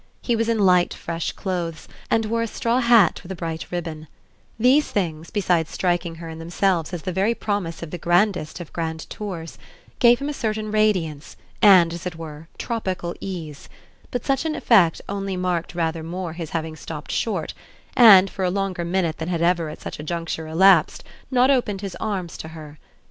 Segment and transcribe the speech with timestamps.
[0.19, 4.07] He was in light fresh clothes and wore a straw hat with a bright ribbon;
[4.57, 8.73] these things, besides striking her in themselves as the very promise of the grandest of
[8.73, 9.59] grand tours,
[9.99, 13.69] gave him a certain radiance and, as it were, a tropical ease;
[14.09, 17.53] but such an effect only marked rather more his having stopped short
[17.95, 21.81] and, for a longer minute than had ever at such a juncture elapsed, not opened
[21.81, 22.79] his arms to her.